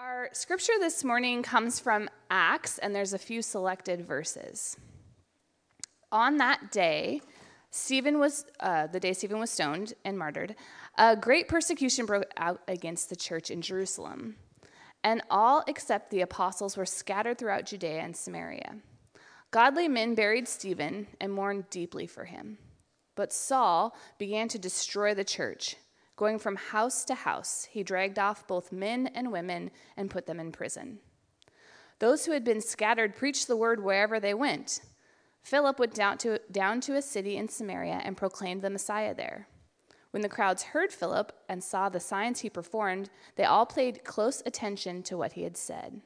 [0.00, 4.78] Our scripture this morning comes from Acts, and there's a few selected verses.
[6.10, 7.20] On that day,
[7.70, 10.56] Stephen was, uh, the day Stephen was stoned and martyred,
[10.96, 14.36] a great persecution broke out against the church in Jerusalem.
[15.04, 18.76] And all except the apostles were scattered throughout Judea and Samaria.
[19.50, 22.56] Godly men buried Stephen and mourned deeply for him.
[23.14, 25.76] But Saul began to destroy the church.
[26.16, 30.38] Going from house to house, he dragged off both men and women and put them
[30.38, 30.98] in prison.
[31.98, 34.80] Those who had been scattered preached the word wherever they went.
[35.42, 39.48] Philip went down to, down to a city in Samaria and proclaimed the Messiah there.
[40.10, 44.42] When the crowds heard Philip and saw the signs he performed, they all paid close
[44.44, 46.02] attention to what he had said.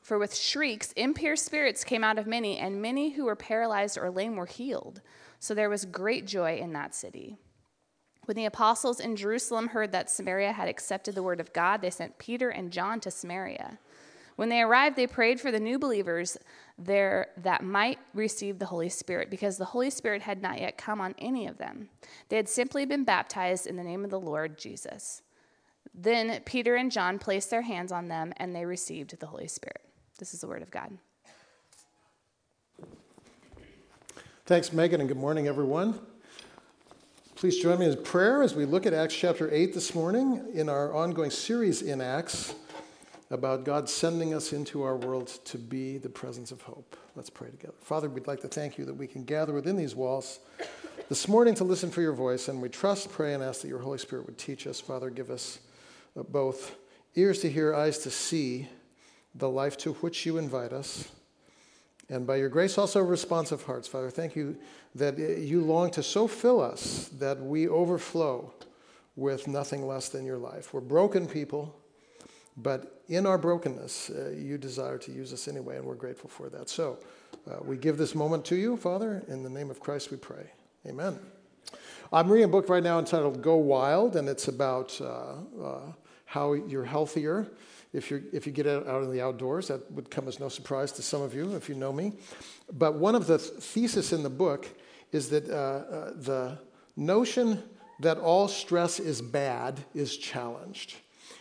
[0.00, 4.10] For with shrieks, impure spirits came out of many, and many who were paralyzed or
[4.10, 5.00] lame were healed.
[5.38, 7.36] So there was great joy in that city.
[8.24, 11.90] When the apostles in Jerusalem heard that Samaria had accepted the word of God, they
[11.90, 13.78] sent Peter and John to Samaria.
[14.36, 16.38] When they arrived, they prayed for the new believers
[16.78, 21.00] there that might receive the Holy Spirit, because the Holy Spirit had not yet come
[21.00, 21.90] on any of them.
[22.28, 25.22] They had simply been baptized in the name of the Lord Jesus.
[25.94, 29.82] Then Peter and John placed their hands on them, and they received the Holy Spirit.
[30.18, 30.96] This is the word of God.
[34.46, 35.98] Thanks, Megan, and good morning, everyone.
[37.42, 40.68] Please join me in prayer as we look at Acts chapter 8 this morning in
[40.68, 42.54] our ongoing series in Acts
[43.32, 46.96] about God sending us into our world to be the presence of hope.
[47.16, 47.74] Let's pray together.
[47.80, 50.38] Father, we'd like to thank you that we can gather within these walls
[51.08, 53.80] this morning to listen for your voice, and we trust, pray, and ask that your
[53.80, 54.80] Holy Spirit would teach us.
[54.80, 55.58] Father, give us
[56.16, 56.76] uh, both
[57.16, 58.68] ears to hear, eyes to see
[59.34, 61.08] the life to which you invite us.
[62.12, 64.10] And by your grace, also responsive hearts, Father.
[64.10, 64.56] Thank you
[64.94, 68.52] that uh, you long to so fill us that we overflow
[69.16, 70.74] with nothing less than your life.
[70.74, 71.74] We're broken people
[72.56, 76.48] but in our brokenness, uh, you desire to use us anyway, and we're grateful for
[76.50, 76.68] that.
[76.68, 76.98] So
[77.50, 79.22] uh, we give this moment to you, Father.
[79.28, 80.50] In the name of Christ we pray.
[80.86, 81.18] Amen.
[82.12, 85.80] I'm reading a book right now entitled Go Wild, and it's about uh, uh
[86.26, 87.46] how you're healthier
[87.92, 89.68] if, you if you get out in the outdoors.
[89.68, 92.12] That would come as no surprise to some of you if you know me.
[92.72, 94.68] But one of the th- thesis in the book
[95.12, 96.58] is that uh, uh, the
[96.96, 97.62] notion
[98.00, 100.96] that all stress is bad is challenged.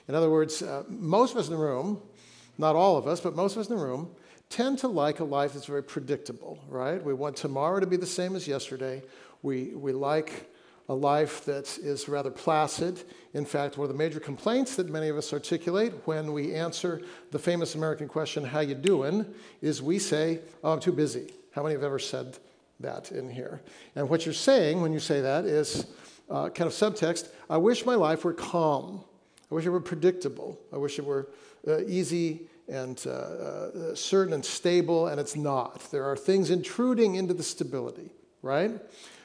[0.07, 2.01] In other words, uh, most of us in the room,
[2.57, 4.11] not all of us, but most of us in the room,
[4.49, 7.01] tend to like a life that's very predictable, right?
[7.03, 9.01] We want tomorrow to be the same as yesterday.
[9.41, 10.51] We, we like
[10.89, 13.03] a life that is rather placid.
[13.33, 17.01] In fact, one of the major complaints that many of us articulate when we answer
[17.31, 19.25] the famous American question, how you doing,
[19.61, 21.33] is we say, oh, I'm too busy.
[21.51, 22.37] How many have ever said
[22.79, 23.61] that in here?
[23.95, 25.85] And what you're saying when you say that is
[26.29, 29.03] uh, kind of subtext, I wish my life were calm.
[29.51, 30.59] I wish it were predictable.
[30.73, 31.29] I wish it were
[31.67, 35.91] uh, easy and uh, uh, certain and stable, and it's not.
[35.91, 38.11] There are things intruding into the stability,
[38.41, 38.71] right?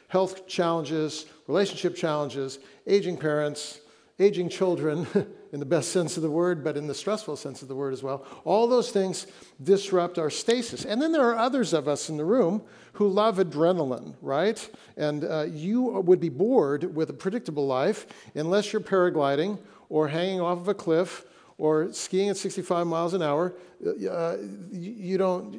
[0.09, 3.81] Health challenges, relationship challenges, aging parents,
[4.19, 5.07] aging children,
[5.53, 7.93] in the best sense of the word, but in the stressful sense of the word
[7.93, 8.27] as well.
[8.45, 9.27] All those things
[9.63, 10.85] disrupt our stasis.
[10.85, 12.63] And then there are others of us in the room
[12.93, 14.69] who love adrenaline, right?
[14.97, 20.41] And uh, you would be bored with a predictable life unless you're paragliding or hanging
[20.41, 21.25] off of a cliff
[21.59, 24.37] or skiing at 65 miles an hour, uh, uh
[24.71, 25.55] you, don't,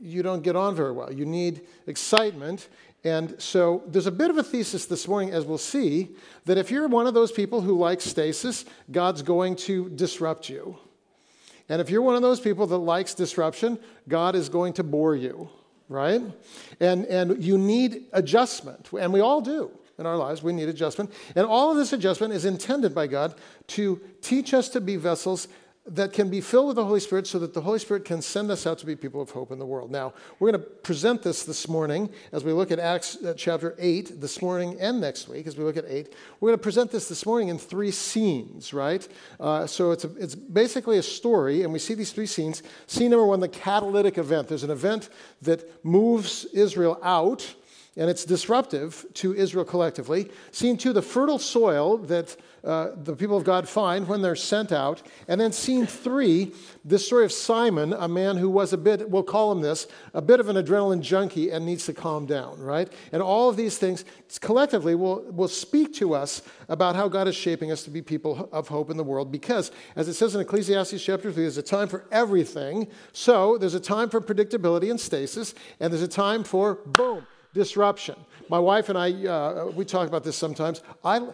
[0.00, 1.12] you don't get on very well.
[1.12, 2.68] You need excitement.
[3.04, 6.10] And so there's a bit of a thesis this morning, as we'll see,
[6.44, 10.78] that if you're one of those people who likes stasis, God's going to disrupt you.
[11.68, 15.16] And if you're one of those people that likes disruption, God is going to bore
[15.16, 15.48] you,
[15.88, 16.22] right?
[16.80, 20.42] And, and you need adjustment, and we all do in our lives.
[20.42, 21.12] We need adjustment.
[21.34, 23.34] And all of this adjustment is intended by God
[23.68, 25.48] to teach us to be vessels
[25.84, 28.52] that can be filled with the Holy Spirit so that the Holy Spirit can send
[28.52, 29.90] us out to be people of hope in the world.
[29.90, 33.74] Now, we're going to present this this morning as we look at Acts uh, chapter
[33.78, 36.14] 8 this morning and next week as we look at 8.
[36.38, 39.06] We're going to present this this morning in three scenes, right?
[39.40, 42.62] Uh, so it's, a, it's basically a story, and we see these three scenes.
[42.86, 44.46] Scene number one, the catalytic event.
[44.46, 45.08] There's an event
[45.42, 47.54] that moves Israel out
[47.96, 50.30] and it's disruptive to Israel collectively.
[50.50, 54.70] Scene two, the fertile soil that uh, the people of God find when they're sent
[54.70, 55.02] out.
[55.26, 56.52] And then scene three,
[56.84, 60.22] this story of Simon, a man who was a bit, we'll call him this, a
[60.22, 62.90] bit of an adrenaline junkie and needs to calm down, right?
[63.10, 64.04] And all of these things
[64.40, 68.48] collectively will, will speak to us about how God is shaping us to be people
[68.52, 71.62] of hope in the world because, as it says in Ecclesiastes chapter 3, there's a
[71.62, 72.86] time for everything.
[73.12, 78.16] So there's a time for predictability and stasis, and there's a time for boom disruption.
[78.48, 80.82] My wife and I, uh, we talk about this sometimes.
[81.04, 81.26] I,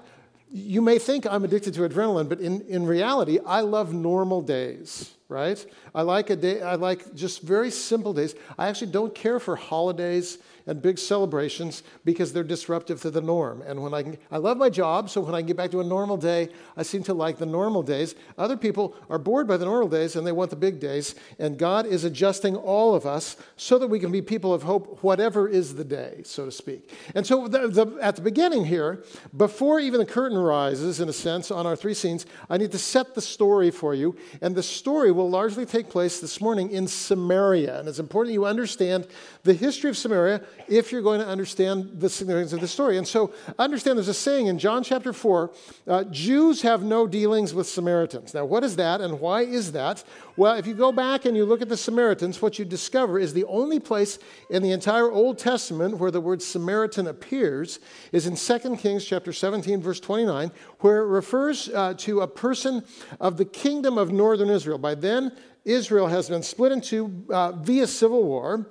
[0.50, 5.14] you may think I'm addicted to adrenaline, but in, in reality, I love normal days.
[5.28, 5.64] right?
[5.94, 8.34] I like a day, I like just very simple days.
[8.56, 10.38] I actually don't care for holidays
[10.68, 13.62] and big celebrations because they're disruptive to the norm.
[13.66, 16.16] And when I I love my job, so when I get back to a normal
[16.16, 18.14] day, I seem to like the normal days.
[18.36, 21.14] Other people are bored by the normal days and they want the big days.
[21.38, 25.02] And God is adjusting all of us so that we can be people of hope,
[25.02, 26.92] whatever is the day, so to speak.
[27.14, 29.02] And so the, the, at the beginning here,
[29.36, 32.78] before even the curtain rises, in a sense, on our three scenes, I need to
[32.78, 34.16] set the story for you.
[34.42, 37.80] And the story will largely take place this morning in Samaria.
[37.80, 39.06] And it's important you understand
[39.42, 42.98] the history of Samaria if you're going to understand the significance of the story.
[42.98, 45.50] And so understand there's a saying in John chapter 4
[45.86, 48.34] uh, Jews have no dealings with Samaritans.
[48.34, 50.04] Now, what is that and why is that?
[50.36, 53.32] Well, if you go back and you look at the Samaritans, what you discover is
[53.32, 54.18] the only place
[54.50, 57.80] in the entire Old Testament where the word Samaritan appears
[58.12, 62.84] is in 2 Kings chapter 17, verse 29, where it refers uh, to a person
[63.20, 64.78] of the kingdom of northern Israel.
[64.78, 65.32] By then,
[65.64, 68.66] Israel has been split into uh, via civil war.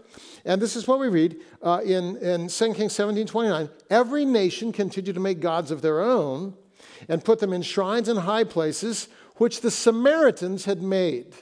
[0.48, 3.70] And this is what we read uh, in, in 2 Kings 17 29.
[3.90, 6.56] Every nation continued to make gods of their own
[7.10, 11.36] and put them in shrines and high places, which the Samaritans had made.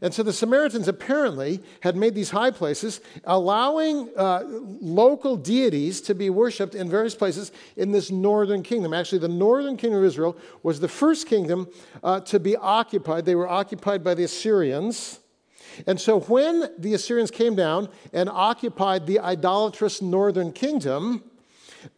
[0.00, 6.14] And so the Samaritans apparently had made these high places, allowing uh, local deities to
[6.14, 8.92] be worshiped in various places in this northern kingdom.
[8.92, 11.68] Actually, the northern kingdom of Israel was the first kingdom
[12.02, 13.24] uh, to be occupied.
[13.24, 15.20] They were occupied by the Assyrians.
[15.86, 21.24] And so when the Assyrians came down and occupied the idolatrous northern kingdom,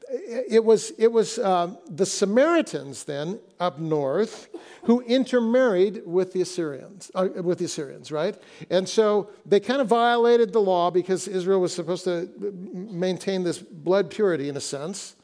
[0.09, 4.49] it was, it was uh, the Samaritans then up north
[4.85, 8.37] who intermarried with the Assyrians, uh, with the Assyrians, right?
[8.71, 12.29] And so they kind of violated the law because Israel was supposed to
[12.73, 15.17] maintain this blood purity in a sense.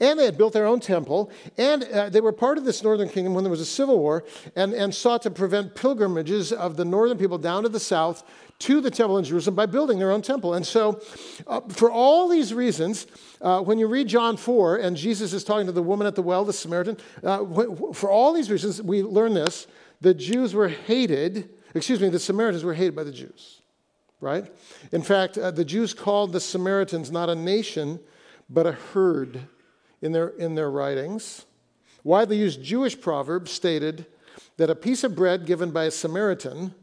[0.00, 3.08] And they had built their own temple, and uh, they were part of this northern
[3.08, 4.24] kingdom when there was a civil war,
[4.56, 8.24] and, and sought to prevent pilgrimages of the northern people down to the south
[8.60, 10.54] to the temple in Jerusalem by building their own temple.
[10.54, 11.00] And so,
[11.46, 13.06] uh, for all these reasons,
[13.40, 16.22] uh, when you read John 4 and Jesus is talking to the woman at the
[16.22, 17.44] well, the Samaritan, uh,
[17.92, 19.66] for all these reasons, we learn this
[20.00, 23.62] the Jews were hated, excuse me, the Samaritans were hated by the Jews,
[24.20, 24.50] right?
[24.92, 28.00] In fact, uh, the Jews called the Samaritans not a nation,
[28.48, 29.40] but a herd
[30.04, 31.46] in their, in their writings.
[32.04, 34.04] Widely used Jewish proverbs stated
[34.58, 36.74] that a piece of bread given by a Samaritan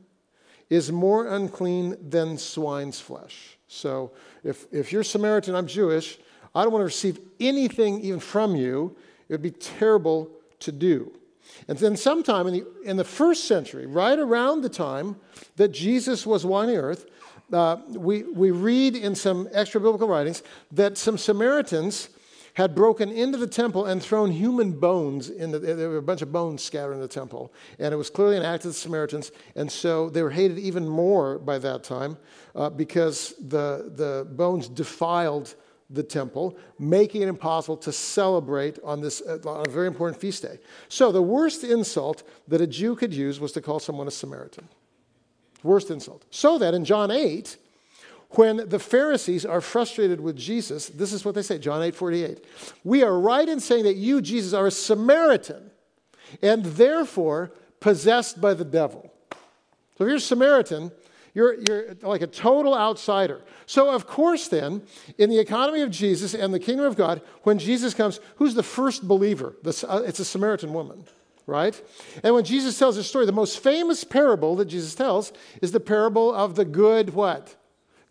[0.72, 3.60] is more unclean than swine's flesh.
[3.68, 4.12] So
[4.44, 6.18] if, if you're Samaritan, I'm Jewish,
[6.56, 8.98] I don't want to receive anything even from you.
[9.30, 10.32] It would be terrible
[10.62, 11.12] to do.
[11.68, 15.18] And then, sometime in the, in the first century, right around the time
[15.58, 17.06] that Jesus was on earth,
[17.52, 22.10] uh, we, we read in some extra biblical writings that some Samaritans
[22.54, 26.22] had broken into the temple and thrown human bones in the, there were a bunch
[26.22, 27.54] of bones scattered in the temple.
[27.80, 29.32] And it was clearly an act of the Samaritans.
[29.56, 32.18] And so they were hated even more by that time
[32.56, 35.56] uh, because the, the bones defiled
[35.90, 40.42] the temple, making it impossible to celebrate on this uh, on a very important feast
[40.42, 40.58] day.
[40.88, 44.70] So the worst insult that a Jew could use was to call someone a Samaritan.
[45.64, 46.26] Worst insult.
[46.32, 47.58] So that in John 8,
[48.32, 52.46] when the Pharisees are frustrated with Jesus, this is what they say, John 8 48.
[52.84, 55.72] We are right in saying that you, Jesus, are a Samaritan
[56.42, 59.12] and therefore possessed by the devil.
[59.98, 60.92] So if you're a Samaritan,
[61.34, 63.42] you're, you're like a total outsider.
[63.66, 64.84] So, of course, then,
[65.18, 68.64] in the economy of Jesus and the kingdom of God, when Jesus comes, who's the
[68.64, 69.56] first believer?
[69.66, 71.06] Uh, it's a Samaritan woman,
[71.48, 71.82] right?
[72.24, 75.80] And when Jesus tells his story, the most famous parable that Jesus tells is the
[75.80, 77.56] parable of the good what?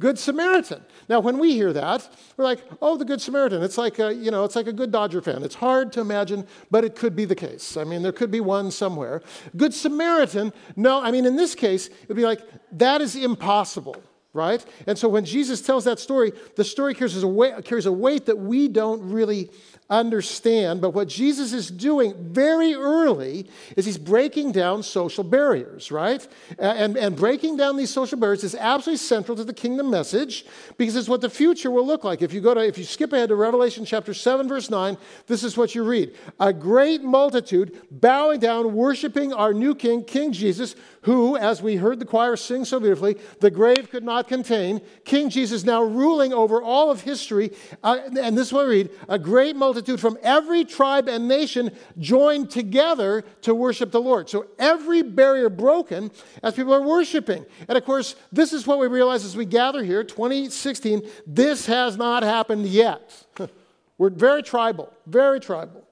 [0.01, 0.83] Good Samaritan.
[1.11, 3.63] Now, when we hear that, we're like, oh, the Good Samaritan.
[3.63, 5.43] It's like a, you know, it's like a good Dodger fan.
[5.43, 7.77] It's hard to imagine, but it could be the case.
[7.77, 9.23] I mean, there could be one somewhere.
[9.57, 12.41] Good Samaritan, no, I mean, in this case, it'd be like,
[12.73, 14.65] that is impossible, right?
[14.87, 18.27] And so when Jesus tells that story, the story carries a weight, carries a weight
[18.27, 19.51] that we don't really
[19.91, 26.27] understand, but what Jesus is doing very early is he's breaking down social barriers, right?
[26.59, 30.47] And, and breaking down these social barriers is absolutely central to the kingdom message
[30.79, 32.23] because it's what the future will look like.
[32.23, 34.97] If you go to, if you skip ahead to Revelation chapter 7, verse 9,
[35.27, 36.15] this is what you read.
[36.39, 41.99] A great multitude bowing down, worshiping our new king, King Jesus, who, as we heard
[41.99, 44.81] the choir sing so beautifully, the grave could not contain.
[45.05, 47.53] King Jesus now ruling over all of history.
[47.83, 53.23] Uh, and this we read a great multitude from every tribe and nation joined together
[53.43, 54.29] to worship the Lord.
[54.29, 56.11] So every barrier broken
[56.43, 57.45] as people are worshiping.
[57.69, 61.09] And of course, this is what we realize as we gather here, 2016.
[61.27, 63.25] This has not happened yet.
[63.99, 65.85] We're very tribal, very tribal.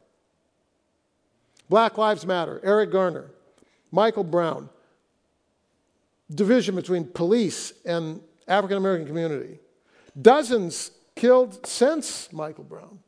[1.68, 3.30] Black Lives Matter, Eric Garner,
[3.92, 4.70] Michael Brown,
[6.34, 9.60] division between police and African American community.
[10.20, 12.98] Dozens killed since Michael Brown.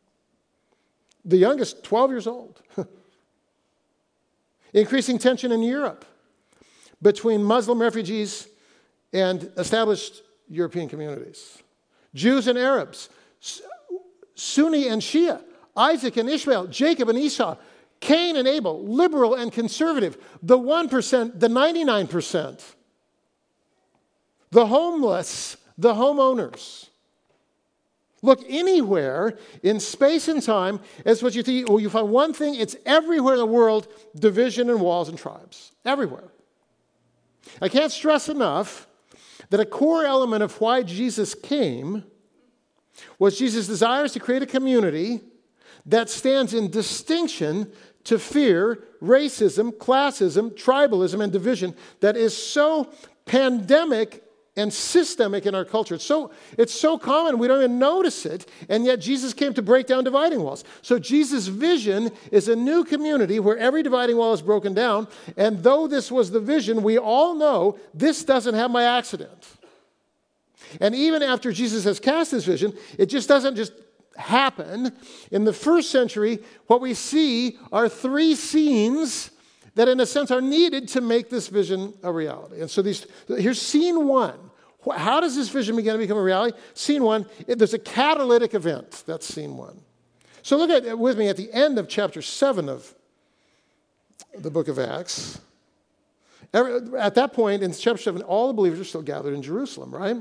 [1.25, 2.61] The youngest, 12 years old.
[4.73, 6.05] Increasing tension in Europe
[7.03, 8.49] between Muslim refugees
[9.12, 11.62] and established European communities.
[12.15, 13.09] Jews and Arabs,
[14.35, 15.43] Sunni and Shia,
[15.77, 17.57] Isaac and Ishmael, Jacob and Esau,
[18.00, 22.62] Cain and Abel, liberal and conservative, the 1%, the 99%,
[24.50, 26.88] the homeless, the homeowners.
[28.23, 31.69] Look anywhere in space and time as what you think.
[31.69, 35.73] Well, you find one thing, it's everywhere in the world division and walls and tribes.
[35.85, 36.28] Everywhere.
[37.62, 38.87] I can't stress enough
[39.49, 42.04] that a core element of why Jesus came
[43.19, 45.21] was Jesus' desires to create a community
[45.87, 47.73] that stands in distinction
[48.04, 52.92] to fear racism, classism, tribalism, and division that is so
[53.25, 54.23] pandemic
[54.57, 55.95] and systemic in our culture.
[55.95, 59.62] It's so, it's so common, we don't even notice it, and yet Jesus came to
[59.62, 60.64] break down dividing walls.
[60.83, 65.62] So Jesus' vision is a new community where every dividing wall is broken down, and
[65.62, 69.47] though this was the vision, we all know this doesn't happen by accident.
[70.80, 73.73] And even after Jesus has cast this vision, it just doesn't just
[74.16, 74.92] happen.
[75.30, 79.30] In the first century, what we see are three scenes
[79.75, 82.61] that, in a sense, are needed to make this vision a reality.
[82.61, 84.39] And so these, here's scene one.
[84.97, 86.57] How does this vision begin to become a reality?
[86.75, 89.05] Scene one, there's a catalytic event.
[89.07, 89.81] That's scene one.
[90.43, 92.95] So look at with me at the end of chapter seven of
[94.39, 95.39] the book of Acts.
[96.53, 100.17] At that point in chapter seven, all the believers are still gathered in Jerusalem, right?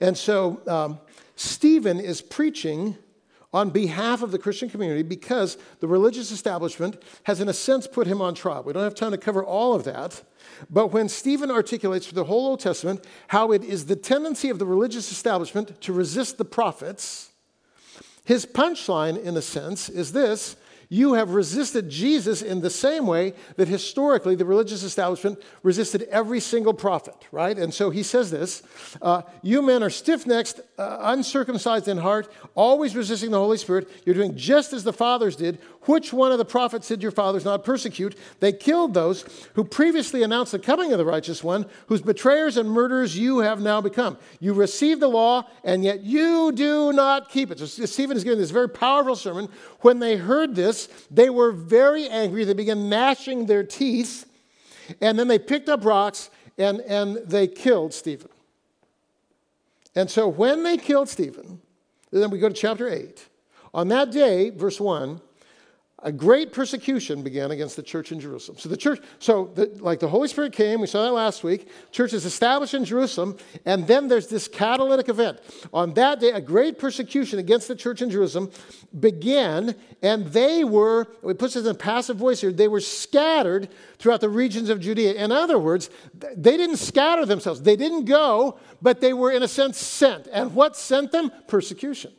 [0.00, 0.98] And so um,
[1.36, 2.96] Stephen is preaching
[3.54, 8.08] on behalf of the Christian community because the religious establishment has, in a sense, put
[8.08, 8.64] him on trial.
[8.64, 10.22] We don't have time to cover all of that.
[10.68, 14.58] But when Stephen articulates for the whole Old Testament how it is the tendency of
[14.58, 17.30] the religious establishment to resist the prophets,
[18.24, 20.56] his punchline, in a sense, is this
[20.88, 26.40] you have resisted Jesus in the same way that historically the religious establishment resisted every
[26.40, 27.58] single prophet, right?
[27.58, 28.62] And so he says this
[29.02, 33.88] uh, You men are stiff necked, uh, uncircumcised in heart, always resisting the Holy Spirit.
[34.04, 35.58] You're doing just as the fathers did.
[35.86, 38.16] Which one of the prophets did your fathers not persecute?
[38.40, 39.24] They killed those
[39.54, 43.60] who previously announced the coming of the righteous one, whose betrayers and murderers you have
[43.60, 44.16] now become.
[44.40, 47.58] You received the law, and yet you do not keep it.
[47.58, 49.48] So Stephen is giving this very powerful sermon.
[49.80, 52.44] When they heard this, they were very angry.
[52.44, 54.26] They began gnashing their teeth,
[55.00, 58.30] and then they picked up rocks and, and they killed Stephen.
[59.94, 61.60] And so when they killed Stephen,
[62.10, 63.28] then we go to chapter 8.
[63.72, 65.20] On that day, verse 1,
[66.04, 68.58] a great persecution began against the church in Jerusalem.
[68.58, 71.66] So the church, so the, like the Holy Spirit came, we saw that last week.
[71.92, 75.40] Church is established in Jerusalem, and then there's this catalytic event.
[75.72, 78.50] On that day, a great persecution against the church in Jerusalem
[79.00, 84.20] began, and they were, it puts this in passive voice here, they were scattered throughout
[84.20, 85.14] the regions of Judea.
[85.14, 87.62] In other words, they didn't scatter themselves.
[87.62, 90.28] They didn't go, but they were in a sense sent.
[90.30, 91.32] And what sent them?
[91.48, 92.12] Persecution.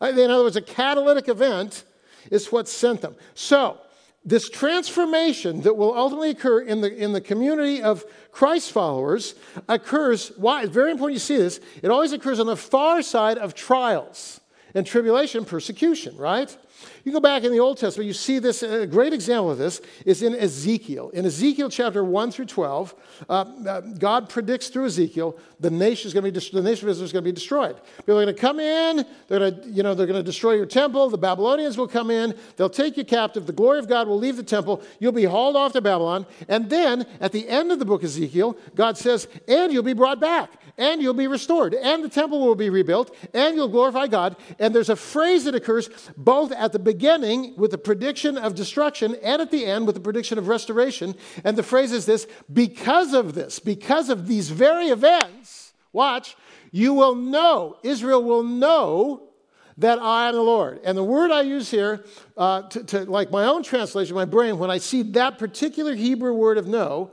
[0.00, 1.82] In other words, a catalytic event
[2.30, 3.16] is what sent them.
[3.34, 3.78] So,
[4.24, 9.34] this transformation that will ultimately occur in the, in the community of Christ followers
[9.68, 10.62] occurs, why?
[10.62, 11.60] It's very important you see this.
[11.82, 14.40] It always occurs on the far side of trials
[14.74, 16.56] and tribulation persecution, right?
[17.04, 19.80] You go back in the Old Testament, you see this, a great example of this
[20.04, 21.10] is in Ezekiel.
[21.10, 22.94] In Ezekiel chapter 1 through 12,
[23.28, 26.92] uh, uh, God predicts through Ezekiel the nation is going to be, the nation of
[26.92, 27.76] Israel is going to be destroyed.
[27.98, 30.52] People are going to come in, they're going to, you know, they're going to destroy
[30.52, 34.08] your temple, the Babylonians will come in, they'll take you captive, the glory of God
[34.08, 37.72] will leave the temple, you'll be hauled off to Babylon, and then at the end
[37.72, 41.26] of the book of Ezekiel, God says, and you'll be brought back, and you'll be
[41.26, 44.36] restored, and the temple will be rebuilt, and you'll glorify God.
[44.58, 49.16] And there's a phrase that occurs both at the beginning with the prediction of destruction
[49.22, 51.14] and at the end with the prediction of restoration.
[51.42, 56.36] And the phrase is this because of this, because of these very events, watch,
[56.70, 59.30] you will know, Israel will know
[59.78, 60.80] that I am the Lord.
[60.84, 62.04] And the word I use here,
[62.36, 66.34] uh, to, to, like my own translation, my brain, when I see that particular Hebrew
[66.34, 67.12] word of know,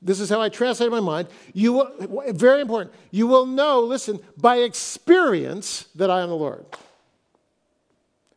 [0.00, 1.28] this is how I translate my mind.
[1.52, 2.94] You will, very important.
[3.10, 6.66] You will know, listen, by experience that I am the Lord.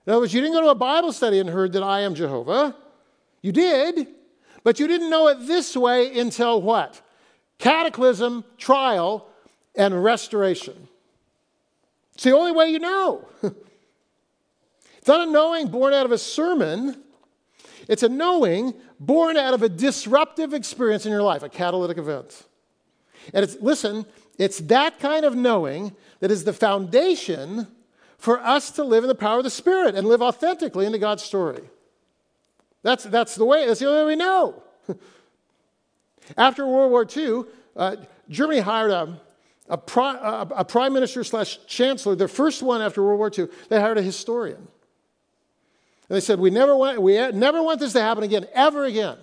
[0.08, 2.16] In other words, you didn't go to a Bible study and heard that I am
[2.16, 2.74] Jehovah.
[3.42, 4.08] You did,
[4.64, 7.02] but you didn't know it this way until what?
[7.58, 9.28] Cataclysm, trial,
[9.76, 10.88] and restoration.
[12.14, 13.28] It's the only way you know.
[13.44, 17.04] it's not a knowing born out of a sermon,
[17.90, 22.46] it's a knowing born out of a disruptive experience in your life, a catalytic event.
[23.34, 24.06] And it's, listen,
[24.38, 27.68] it's that kind of knowing that is the foundation
[28.18, 31.24] for us to live in the power of the Spirit and live authentically into God's
[31.24, 31.62] story.
[32.84, 34.64] That's, that's the way, that's the only way we know.
[36.38, 37.44] After World War II,
[37.76, 37.96] uh,
[38.30, 39.20] Germany hired a,
[39.70, 43.48] a, pri- a, a prime minister slash chancellor, the first one after World War II,
[43.70, 44.58] they hired a historian.
[46.10, 49.18] And they said, we never, want, we never want this to happen again, ever again.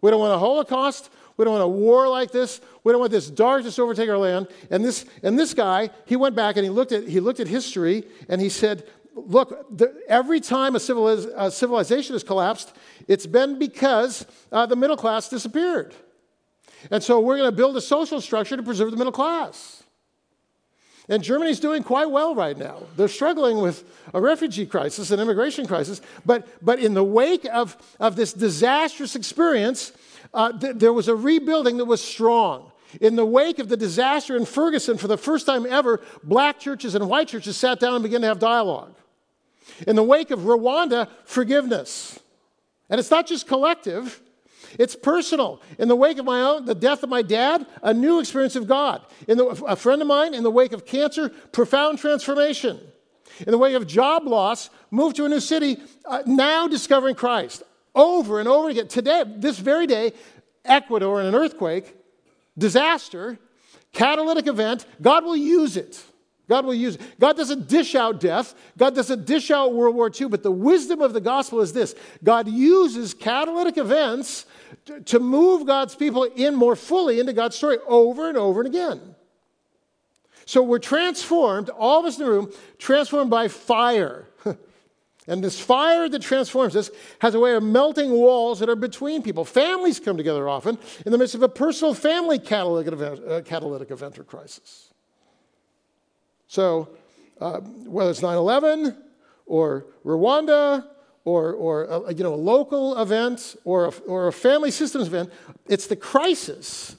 [0.00, 1.10] We don't want a Holocaust.
[1.40, 2.60] We don't want a war like this.
[2.84, 4.46] We don't want this darkness to overtake our land.
[4.70, 7.48] And this, and this guy, he went back and he looked at, he looked at
[7.48, 12.76] history and he said, look, the, every time a, civiliz- a, civilization has collapsed,
[13.08, 15.94] it's been because uh, the middle class disappeared.
[16.90, 19.82] And so we're going to build a social structure to preserve the middle class.
[21.10, 22.84] And Germany's doing quite well right now.
[22.96, 23.82] They're struggling with
[24.14, 26.00] a refugee crisis, an immigration crisis.
[26.24, 29.90] But, but in the wake of, of this disastrous experience,
[30.32, 32.70] uh, th- there was a rebuilding that was strong.
[33.00, 36.94] In the wake of the disaster in Ferguson, for the first time ever, black churches
[36.94, 38.94] and white churches sat down and began to have dialogue.
[39.88, 42.20] In the wake of Rwanda, forgiveness.
[42.88, 44.20] And it's not just collective,
[44.78, 45.60] it's personal.
[45.78, 48.66] In the wake of my own, the death of my dad, a new experience of
[48.66, 49.02] God.
[49.26, 52.80] In the, a friend of mine, in the wake of cancer, profound transformation.
[53.46, 57.62] In the wake of job loss, moved to a new city, uh, now discovering Christ.
[57.94, 58.88] Over and over again.
[58.88, 60.12] Today, this very day,
[60.64, 61.96] Ecuador in an earthquake,
[62.56, 63.38] disaster,
[63.92, 66.02] catalytic event, God will use it.
[66.50, 67.20] God will use it.
[67.20, 68.56] God doesn't dish out death.
[68.76, 70.26] God doesn't dish out World War II.
[70.26, 74.46] But the wisdom of the gospel is this God uses catalytic events
[75.04, 79.14] to move God's people in more fully into God's story over and over and again.
[80.44, 84.26] So we're transformed, all of us in the room, transformed by fire.
[85.28, 89.22] and this fire that transforms us has a way of melting walls that are between
[89.22, 89.44] people.
[89.44, 93.92] Families come together often in the midst of a personal family catalytic event, uh, catalytic
[93.92, 94.89] event or crisis.
[96.50, 96.88] So
[97.40, 98.96] uh, whether it's 9 11
[99.46, 100.84] or Rwanda
[101.24, 105.30] or, or a, you know, a local event or a, or a family systems event.
[105.68, 106.96] It's the crisis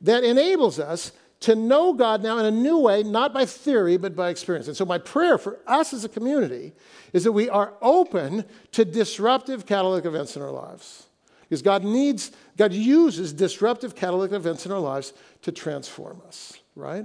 [0.00, 4.16] that enables us to know God now in a new way, not by theory, but
[4.16, 4.66] by experience.
[4.66, 6.72] And so, my prayer for us as a community
[7.12, 11.06] is that we are open to disruptive catalytic events in our lives.
[11.42, 15.12] Because God needs, God uses disruptive catalytic events in our lives
[15.42, 17.04] to transform us, right?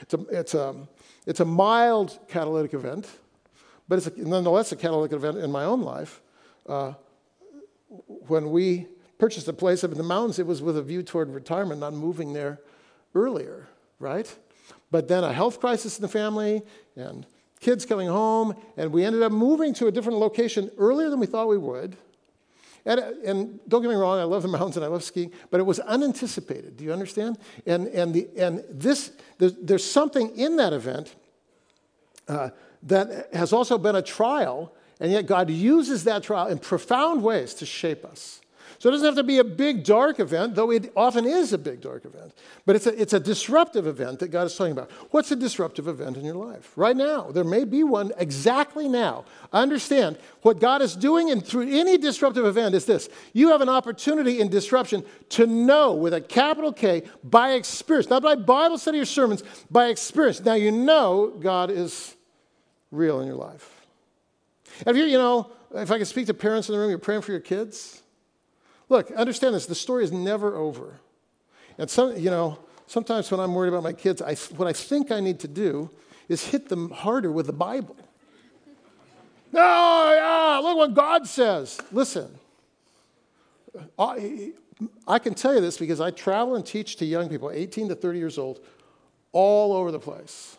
[0.00, 0.74] It's a, it's a,
[1.26, 3.08] it's a mild catalytic event
[3.92, 6.22] but it's a, nonetheless a catalytic event in my own life.
[6.66, 6.94] Uh,
[8.26, 8.86] when we
[9.18, 11.92] purchased a place up in the mountains, it was with a view toward retirement, not
[11.92, 12.58] moving there
[13.14, 14.34] earlier, right?
[14.90, 16.62] But then a health crisis in the family
[16.96, 17.26] and
[17.60, 21.26] kids coming home, and we ended up moving to a different location earlier than we
[21.26, 21.94] thought we would.
[22.84, 25.60] And, and, don't get me wrong, I love the mountains and I love skiing, but
[25.60, 26.76] it was unanticipated.
[26.76, 27.38] Do you understand?
[27.64, 31.14] And, and, the, and this, there's, there's something in that event
[32.26, 32.50] uh,
[32.82, 37.54] that has also been a trial, and yet God uses that trial in profound ways
[37.54, 38.41] to shape us.
[38.82, 41.58] So it doesn't have to be a big, dark event, though it often is a
[41.58, 42.34] big, dark event.
[42.66, 44.90] But it's a, it's a disruptive event that God is talking about.
[45.12, 46.72] What's a disruptive event in your life?
[46.74, 47.30] Right now.
[47.30, 49.24] There may be one exactly now.
[49.52, 53.68] Understand what God is doing and through any disruptive event is this you have an
[53.68, 58.98] opportunity in disruption to know with a capital K by experience, not by Bible study
[58.98, 60.44] or sermons, by experience.
[60.44, 62.16] Now you know God is
[62.90, 63.86] real in your life.
[64.86, 67.22] Have you, you know, if I can speak to parents in the room, you're praying
[67.22, 68.01] for your kids.
[68.92, 71.00] Look, understand this the story is never over.
[71.78, 75.10] And some, you know, sometimes when I'm worried about my kids, I, what I think
[75.10, 75.88] I need to do
[76.28, 77.96] is hit them harder with the Bible.
[79.54, 81.78] No, yeah, look what God says.
[81.90, 82.30] Listen,
[83.98, 84.52] I,
[85.06, 87.94] I can tell you this because I travel and teach to young people, 18 to
[87.94, 88.60] 30 years old,
[89.32, 90.56] all over the place.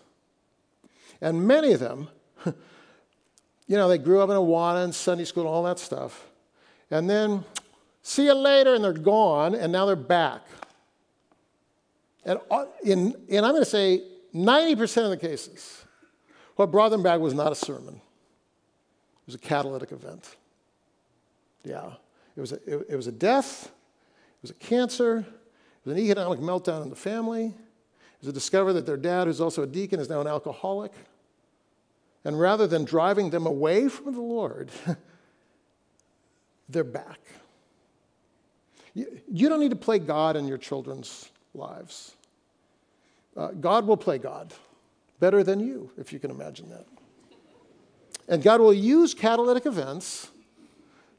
[1.22, 2.08] And many of them
[2.46, 6.28] you know, they grew up in Awana and Sunday school and all that stuff.
[6.92, 7.44] And then,
[8.04, 10.42] see you later, and they're gone, and now they're back.
[12.26, 12.40] And,
[12.84, 14.04] in, and I'm going to say
[14.36, 15.84] 90% of the cases,
[16.56, 20.36] what brought them back was not a sermon, it was a catalytic event.
[21.64, 21.94] Yeah.
[22.36, 26.04] It was a, it, it was a death, it was a cancer, it was an
[26.04, 29.68] economic meltdown in the family, it was a discovery that their dad, who's also a
[29.68, 30.92] deacon, is now an alcoholic.
[32.26, 34.72] And rather than driving them away from the Lord,
[36.70, 37.20] they're back.
[38.94, 42.14] You, don't need to play God in your children's lives.
[43.36, 44.54] Uh, God will play God
[45.20, 46.86] better than you, if you can imagine that.
[48.28, 50.30] And God will use catalytic events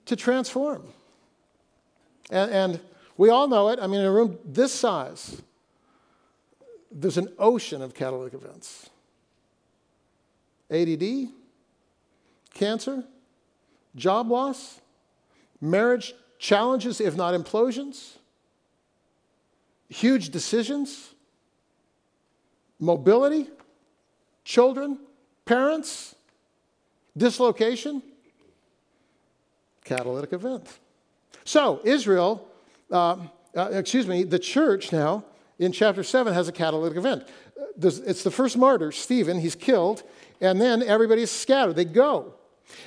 [0.07, 0.85] to transform.
[2.31, 2.81] And, and
[3.17, 3.79] we all know it.
[3.81, 5.43] I mean, in a room this size,
[6.91, 8.89] there's an ocean of catalytic events
[10.71, 11.29] ADD,
[12.55, 13.05] cancer,
[13.97, 14.81] job loss,
[15.61, 18.17] marriage challenges, if not implosions,
[19.89, 21.15] huge decisions,
[22.79, 23.49] mobility,
[24.45, 24.99] children,
[25.45, 26.15] parents,
[27.17, 28.03] dislocation,
[29.85, 30.79] catalytic event.
[31.45, 32.49] So, Israel,
[32.91, 33.17] uh,
[33.57, 35.25] uh, excuse me, the church now
[35.59, 37.29] in chapter 7 has a catalytic event.
[37.81, 40.03] It's the first martyr, Stephen, he's killed,
[40.41, 41.77] and then everybody's scattered.
[41.77, 42.35] They go.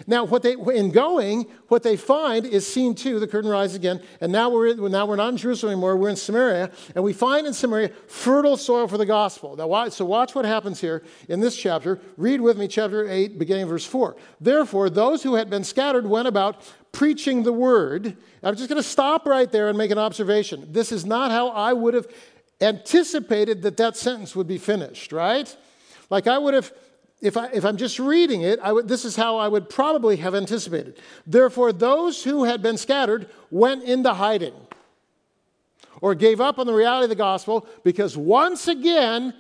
[0.06, 4.02] Now, what they, in going, what they find is scene two, the curtain rises again,
[4.22, 7.48] and now we're, now we're not in Jerusalem anymore, we're in Samaria, and we find
[7.48, 9.56] in Samaria fertile soil for the gospel.
[9.56, 12.00] Now, so watch what happens here in this chapter.
[12.18, 14.16] Read with me chapter 8, beginning verse 4.
[14.40, 16.62] Therefore, those who had been scattered went about
[16.92, 18.18] preaching the word.
[18.44, 20.68] I'm just going to stop right there and make an observation.
[20.72, 22.08] This is not how I would have
[22.62, 25.56] anticipated that that sentence would be finished, right?
[26.10, 26.72] Like I would have
[27.22, 30.36] if, I, if I'm just reading it, would, this is how I would probably have
[30.36, 31.00] anticipated.
[31.26, 34.54] Therefore, those who had been scattered went into hiding
[36.00, 39.34] or gave up on the reality of the gospel because once again,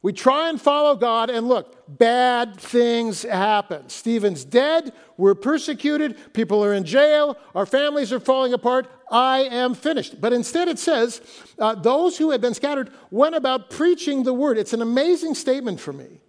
[0.00, 3.88] we try and follow God, and look, bad things happen.
[3.88, 4.92] Stephen's dead.
[5.16, 6.34] We're persecuted.
[6.34, 7.38] People are in jail.
[7.54, 8.86] Our families are falling apart.
[9.10, 10.20] I am finished.
[10.20, 11.22] But instead, it says,
[11.58, 14.58] uh, those who had been scattered went about preaching the word.
[14.58, 16.20] It's an amazing statement for me.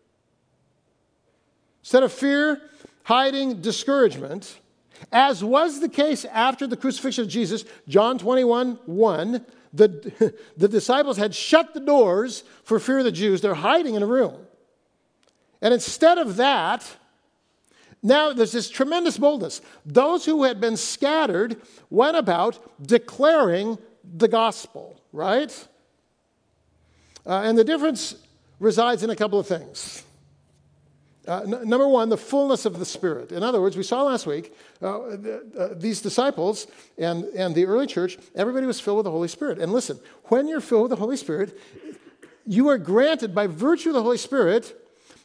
[1.85, 2.63] Instead of fear,
[3.03, 4.59] hiding, discouragement,
[5.11, 11.17] as was the case after the crucifixion of Jesus, John 21 1, the, the disciples
[11.17, 13.41] had shut the doors for fear of the Jews.
[13.41, 14.33] They're hiding in a room.
[15.61, 16.91] And instead of that,
[18.01, 19.61] now there's this tremendous boldness.
[19.85, 25.67] Those who had been scattered went about declaring the gospel, right?
[27.27, 28.15] Uh, and the difference
[28.59, 30.04] resides in a couple of things.
[31.27, 33.31] Uh, n- number one, the fullness of the Spirit.
[33.31, 37.87] In other words, we saw last week uh, uh, these disciples and, and the early
[37.87, 39.59] church, everybody was filled with the Holy Spirit.
[39.59, 41.59] And listen, when you're filled with the Holy Spirit,
[42.45, 44.79] you are granted by virtue of the Holy Spirit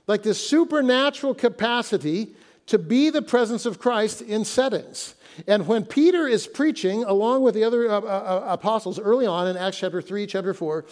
[0.06, 2.34] like this supernatural capacity
[2.66, 5.14] to be the presence of Christ in settings.
[5.46, 9.48] And when Peter is preaching, along with the other uh, uh, uh, apostles early on
[9.48, 10.84] in Acts chapter 3, chapter 4,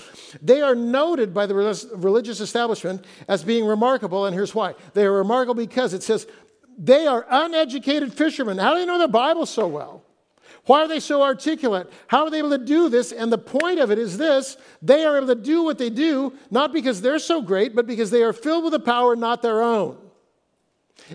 [0.43, 4.27] they are noted by the religious establishment as being remarkable.
[4.27, 6.27] And here's why they are remarkable because it says
[6.77, 8.59] they are uneducated fishermen.
[8.59, 10.05] How do they know the Bible so well?
[10.67, 11.91] Why are they so articulate?
[12.09, 13.11] How are they able to do this?
[13.11, 16.35] And the point of it is this they are able to do what they do,
[16.51, 19.63] not because they're so great, but because they are filled with a power not their
[19.63, 19.97] own.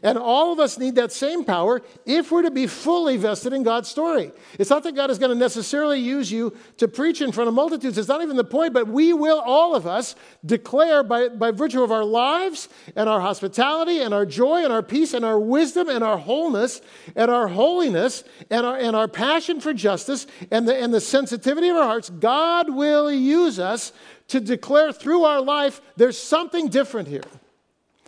[0.01, 3.63] And all of us need that same power if we're to be fully vested in
[3.63, 4.31] God's story.
[4.57, 7.53] It's not that God is going to necessarily use you to preach in front of
[7.53, 7.97] multitudes.
[7.97, 11.83] It's not even the point, but we will, all of us, declare by, by virtue
[11.83, 15.89] of our lives and our hospitality and our joy and our peace and our wisdom
[15.89, 16.81] and our wholeness
[17.15, 21.69] and our holiness and our, and our passion for justice and the, and the sensitivity
[21.69, 23.93] of our hearts, God will use us
[24.29, 27.23] to declare through our life there's something different here.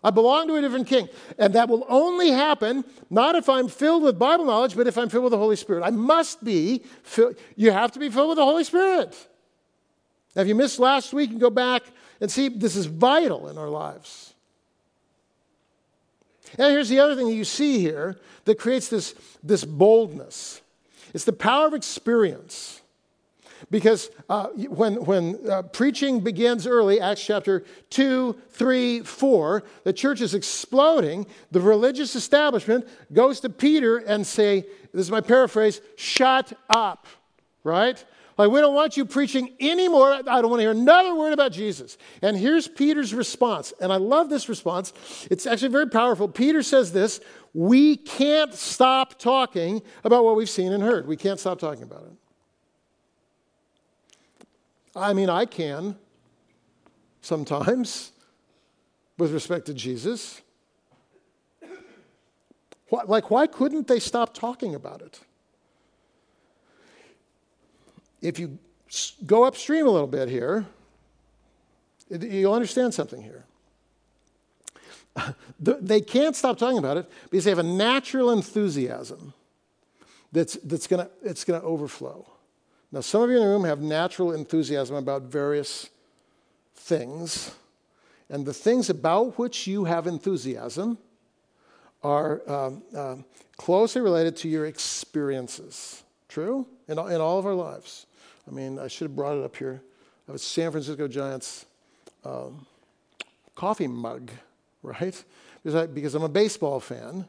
[0.06, 1.10] I belong to a different king.
[1.40, 5.10] And that will only happen not if I'm filled with Bible knowledge, but if I'm
[5.10, 5.84] filled with the Holy Spirit.
[5.84, 9.18] I must be, filled, you have to be filled with the Holy Spirit.
[10.36, 11.82] Now, if you missed last week, and go back
[12.22, 14.36] and see this is vital in our lives.
[16.60, 20.62] And here's the other thing you see here that creates this, this boldness
[21.16, 22.82] it's the power of experience.
[23.76, 30.22] Because uh, when, when uh, preaching begins early, Acts chapter 2, 3, 4, the church
[30.22, 31.26] is exploding.
[31.52, 34.62] The religious establishment goes to Peter and say,
[34.94, 37.06] this is my paraphrase, shut up,
[37.66, 38.02] right?
[38.38, 40.14] Like, we don't want you preaching anymore.
[40.14, 41.98] I don't want to hear another word about Jesus.
[42.22, 43.74] And here's Peter's response.
[43.82, 44.94] And I love this response.
[45.30, 46.30] It's actually very powerful.
[46.30, 47.20] Peter says this
[47.54, 51.08] We can't stop talking about what we've seen and heard.
[51.08, 52.14] We can't stop talking about it.
[54.96, 55.98] I mean, I can
[57.22, 58.12] sometimes
[59.18, 60.42] with respect to Jesus.
[63.08, 65.20] like, why couldn't they stop talking about it?
[68.22, 68.58] If you
[69.26, 70.66] go upstream a little bit here,
[72.10, 73.44] you'll understand something here.
[75.60, 79.34] They can't stop talking about it because they have a natural enthusiasm
[80.32, 82.28] that's, that's going to overflow.
[82.96, 85.90] Now, some of you in the room have natural enthusiasm about various
[86.76, 87.54] things,
[88.30, 90.98] and the things about which you have enthusiasm
[92.02, 93.18] are um, uh,
[93.58, 96.04] closely related to your experiences.
[96.30, 96.66] True?
[96.88, 98.06] In, in all of our lives.
[98.48, 99.82] I mean, I should have brought it up here.
[100.26, 101.66] I have a San Francisco Giants
[102.24, 102.66] um,
[103.56, 104.32] coffee mug,
[104.84, 105.22] right?
[105.62, 107.28] Because, I, because I'm a baseball fan.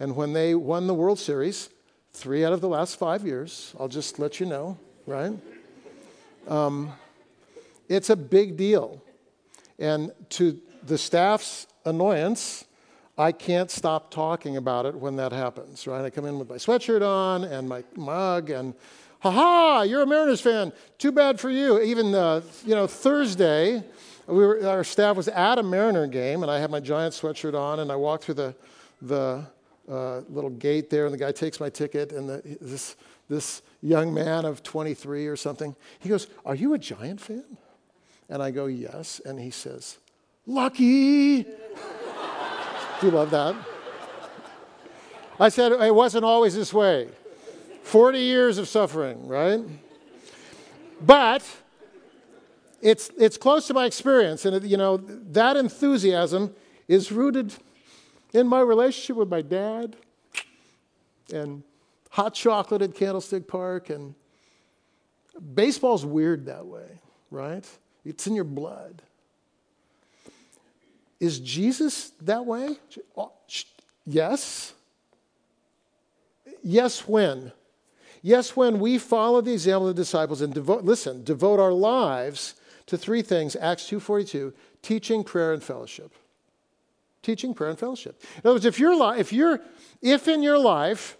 [0.00, 1.68] And when they won the World Series,
[2.14, 5.32] three out of the last five years, I'll just let you know, right?
[6.48, 6.92] Um,
[7.88, 9.02] it's a big deal.
[9.78, 12.64] And to the staff's annoyance,
[13.18, 16.04] I can't stop talking about it when that happens, right?
[16.04, 18.74] I come in with my sweatshirt on and my mug and,
[19.20, 20.72] ha, you're a Mariners fan.
[20.98, 21.80] Too bad for you.
[21.80, 23.84] Even, uh, you know, Thursday,
[24.26, 27.54] we were, our staff was at a Mariner game and I had my giant sweatshirt
[27.54, 28.54] on and I walked through the,
[29.02, 29.44] the
[29.88, 32.96] uh, little gate there and the guy takes my ticket and the, this,
[33.32, 37.56] this young man of 23 or something, he goes, are you a Giant fan?
[38.28, 39.22] And I go, yes.
[39.24, 39.98] And he says,
[40.46, 41.42] lucky.
[41.42, 41.48] Do
[43.02, 43.56] you love that?
[45.40, 47.08] I said, it wasn't always this way.
[47.84, 49.60] 40 years of suffering, right?
[51.00, 51.42] But
[52.82, 54.44] it's, it's close to my experience.
[54.44, 56.54] And, it, you know, that enthusiasm
[56.86, 57.54] is rooted
[58.34, 59.96] in my relationship with my dad
[61.32, 61.62] and
[62.12, 63.90] hot chocolate at Candlestick Park.
[63.90, 64.14] And
[65.54, 67.66] baseball's weird that way, right?
[68.04, 69.02] It's in your blood.
[71.18, 72.76] Is Jesus that way?
[73.16, 73.32] Oh,
[74.04, 74.74] yes.
[76.62, 77.52] Yes, when?
[78.20, 82.54] Yes, when we follow the example of the disciples and devote, listen, devote our lives
[82.86, 86.12] to three things, Acts 2.42, teaching, prayer, and fellowship.
[87.22, 88.20] Teaching, prayer, and fellowship.
[88.36, 89.60] In other words, if, you're, if, you're,
[90.02, 91.16] if in your life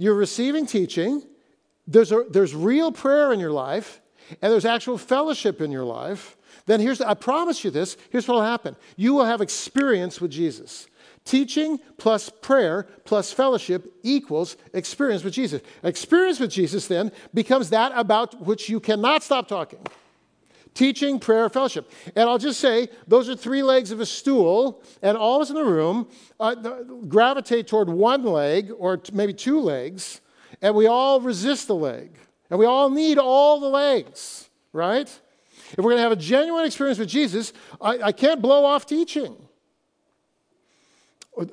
[0.00, 1.22] you're receiving teaching,
[1.86, 4.00] there's, a, there's real prayer in your life,
[4.40, 8.36] and there's actual fellowship in your life, then here's, I promise you this, here's what
[8.36, 8.76] will happen.
[8.96, 10.86] You will have experience with Jesus.
[11.26, 15.60] Teaching plus prayer plus fellowship equals experience with Jesus.
[15.82, 19.80] Experience with Jesus then becomes that about which you cannot stop talking.
[20.74, 21.90] Teaching, prayer, fellowship.
[22.14, 25.50] And I'll just say, those are three legs of a stool, and all of us
[25.50, 26.54] in the room uh,
[27.08, 30.20] gravitate toward one leg or t- maybe two legs,
[30.62, 32.16] and we all resist the leg.
[32.50, 35.08] And we all need all the legs, right?
[35.72, 38.86] If we're going to have a genuine experience with Jesus, I, I can't blow off
[38.86, 39.36] teaching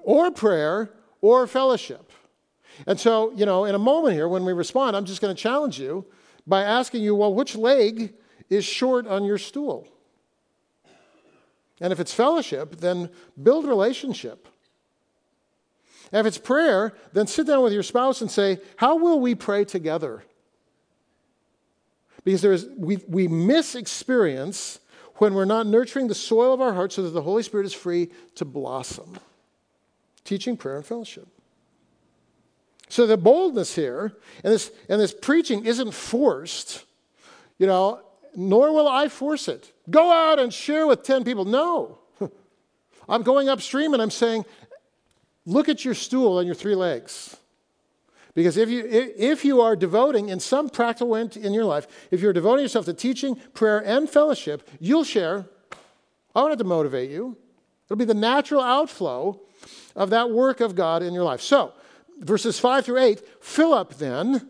[0.04, 2.12] or prayer or fellowship.
[2.86, 5.42] And so, you know, in a moment here, when we respond, I'm just going to
[5.42, 6.06] challenge you
[6.46, 8.14] by asking you, well, which leg
[8.50, 9.88] is short on your stool?
[11.80, 13.10] And if it's fellowship, then
[13.42, 14.48] build relationship.
[16.12, 19.36] And if it's prayer, then sit down with your spouse and say, How will we
[19.36, 20.24] pray together?
[22.24, 24.80] Because there is, we, we miss experience
[25.16, 27.74] when we're not nurturing the soil of our heart so that the Holy Spirit is
[27.74, 29.18] free to blossom.
[30.24, 31.28] Teaching, prayer, and fellowship.
[32.90, 36.86] So the boldness here and this, and this preaching isn't forced,
[37.58, 38.02] you know,
[38.39, 39.73] nor will I force it.
[39.89, 41.43] Go out and share with 10 people.
[41.43, 41.97] No.
[43.10, 44.45] I'm going upstream and I'm saying,
[45.47, 47.36] look at your stool and your three legs.
[48.36, 52.21] Because if you, if you are devoting in some practical way in your life, if
[52.21, 55.47] you're devoting yourself to teaching, prayer, and fellowship, you'll share.
[56.36, 57.36] I want to motivate you.
[57.86, 59.41] It'll be the natural outflow
[59.95, 61.41] of that work of God in your life.
[61.41, 61.73] So,
[62.19, 64.47] verses 5 through 8, Philip then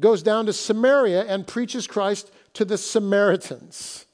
[0.00, 4.04] goes down to Samaria and preaches Christ to the Samaritans.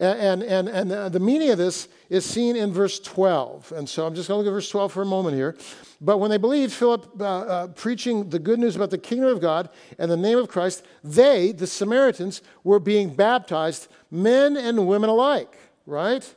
[0.00, 3.70] And, and, and, uh, the meaning of this is seen in verse 12.
[3.70, 5.56] And so I'm just going to look at verse 12 for a moment here.
[6.00, 9.40] But when they believed Philip uh, uh, preaching the good news about the kingdom of
[9.40, 15.08] God and the name of Christ, they, the Samaritans, were being baptized, men and women
[15.08, 16.34] alike, right?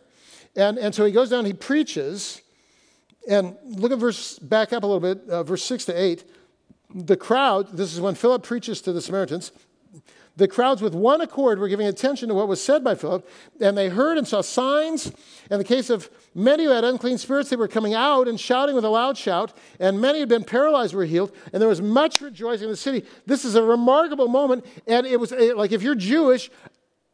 [0.56, 2.44] And, and so he goes down, he preaches,
[3.28, 6.24] and look at verse, back up a little bit, uh, verse 6 to 8.
[6.94, 9.52] The crowd, this is when Philip preaches to the Samaritans,
[10.38, 13.28] the crowds with one accord were giving attention to what was said by Philip,
[13.60, 15.12] and they heard and saw signs.
[15.50, 18.76] In the case of many who had unclean spirits, they were coming out and shouting
[18.76, 21.82] with a loud shout, and many who had been paralyzed were healed, and there was
[21.82, 23.06] much rejoicing in the city.
[23.26, 26.50] This is a remarkable moment, and it was like if you're Jewish,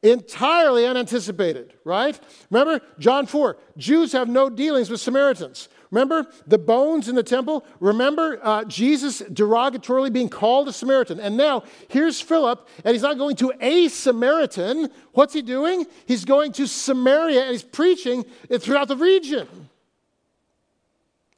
[0.03, 2.19] entirely unanticipated, right?
[2.51, 5.69] Remember John 4 Jews have no dealings with Samaritans.
[5.91, 7.65] Remember the bones in the temple?
[7.79, 11.19] Remember uh, Jesus derogatorily being called a Samaritan.
[11.19, 14.89] And now here's Philip, and he's not going to a Samaritan.
[15.13, 15.85] What's he doing?
[16.05, 19.47] He's going to Samaria and he's preaching it throughout the region.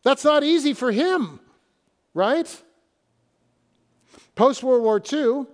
[0.04, 1.40] That's not easy for him,
[2.14, 2.64] right?
[4.36, 5.46] Post World War II,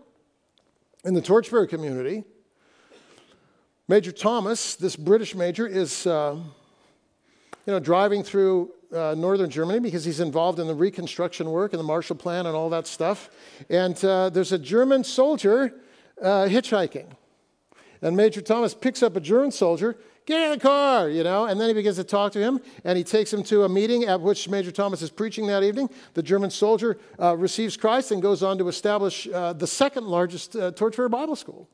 [1.03, 2.23] in the Torchbearer community,
[3.87, 6.35] Major Thomas, this British major, is uh,
[7.65, 11.79] you know, driving through uh, northern Germany because he's involved in the reconstruction work and
[11.79, 13.29] the Marshall Plan and all that stuff.
[13.69, 15.73] And uh, there's a German soldier
[16.21, 17.07] uh, hitchhiking.
[18.01, 21.59] And Major Thomas picks up a German soldier, get in the car, you know, and
[21.59, 24.21] then he begins to talk to him, and he takes him to a meeting at
[24.21, 25.89] which Major Thomas is preaching that evening.
[26.13, 30.55] The German soldier uh, receives Christ and goes on to establish uh, the second largest
[30.55, 31.69] uh, Torch Bible school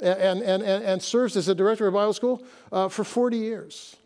[0.00, 3.96] and, and, and, and, serves as a director of Bible school uh, for 40 years.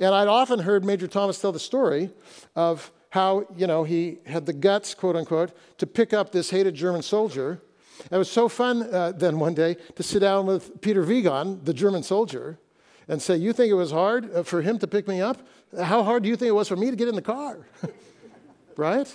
[0.00, 2.10] And I'd often heard Major Thomas tell the story
[2.54, 6.74] of how, you know, he had the guts, quote unquote, to pick up this hated
[6.74, 7.60] German soldier.
[8.10, 11.74] It was so fun uh, then one day to sit down with Peter Wiegand, the
[11.74, 12.58] German soldier,
[13.08, 15.38] and say, You think it was hard uh, for him to pick me up?
[15.76, 17.66] How hard do you think it was for me to get in the car?
[18.76, 19.12] right?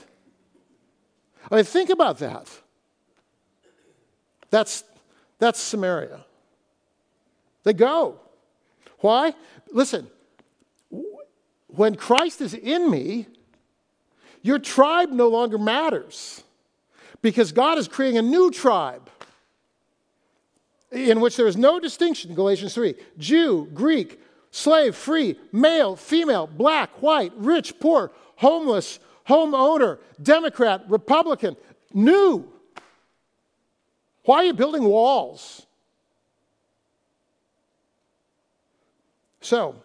[1.49, 2.49] I mean, think about that.
[4.49, 4.83] That's,
[5.39, 6.25] that's Samaria.
[7.63, 8.19] They go.
[8.99, 9.33] Why?
[9.71, 10.07] Listen,
[11.75, 13.27] when Christ is in me,
[14.41, 16.43] your tribe no longer matters
[17.21, 19.09] because God is creating a new tribe
[20.91, 26.89] in which there is no distinction, Galatians 3 Jew, Greek, slave, free, male, female, black,
[27.01, 31.55] white, rich, poor, homeless, homeowner, Democrat, Republican,
[31.93, 32.47] new.
[34.25, 35.65] Why are you building walls?
[39.41, 39.75] So,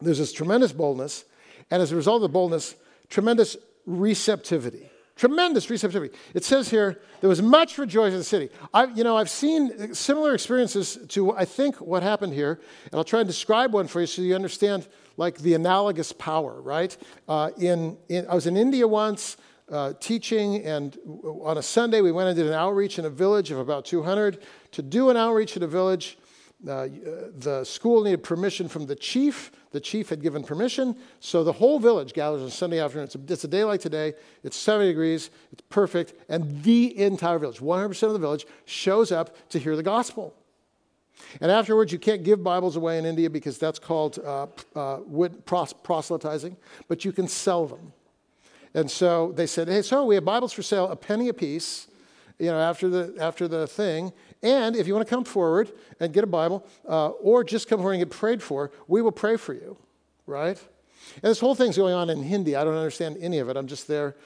[0.00, 1.24] there's this tremendous boldness,
[1.70, 2.74] and as a result of the boldness,
[3.08, 3.56] tremendous
[3.86, 4.90] receptivity.
[5.16, 6.14] Tremendous receptivity.
[6.34, 8.50] It says here, there was much rejoicing in the city.
[8.74, 13.04] I, you know, I've seen similar experiences to, I think, what happened here, and I'll
[13.04, 16.94] try and describe one for you so you understand, like, the analogous power, right?
[17.26, 19.38] Uh, in, in, I was in India once
[19.70, 23.50] uh, teaching, and on a Sunday, we went and did an outreach in a village
[23.50, 24.42] of about 200.
[24.72, 26.18] To do an outreach in a village,
[26.66, 26.88] uh,
[27.38, 29.52] the school needed permission from the chief.
[29.72, 33.04] The chief had given permission, so the whole village gathers on Sunday afternoon.
[33.04, 34.14] It's a, it's a day like today.
[34.42, 35.30] It's 70 degrees.
[35.52, 39.82] It's perfect, and the entire village, 100% of the village, shows up to hear the
[39.82, 40.34] gospel.
[41.40, 44.98] And afterwards, you can't give Bibles away in India because that's called uh, uh,
[45.44, 46.56] proselytizing,
[46.88, 47.92] but you can sell them.
[48.74, 51.88] And so they said, "Hey, so we have Bibles for sale, a penny a piece."
[52.38, 56.12] You know, after the after the thing, and if you want to come forward and
[56.12, 59.36] get a Bible, uh, or just come forward and get prayed for, we will pray
[59.36, 59.76] for you,
[60.26, 60.58] right?
[61.14, 62.56] And this whole thing's going on in Hindi.
[62.56, 63.56] I don't understand any of it.
[63.56, 64.16] I'm just there